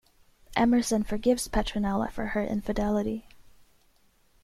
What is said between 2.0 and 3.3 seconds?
for her infidelity.